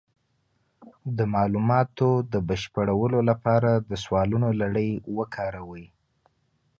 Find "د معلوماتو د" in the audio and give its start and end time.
1.17-2.35